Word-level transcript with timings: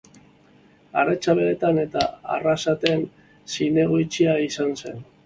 Aretxabaletan 1.01 1.81
eta 1.81 2.05
Arrasaten 2.37 3.05
zinegotzia 3.57 4.35
izan 4.49 4.75
zen. 4.81 4.99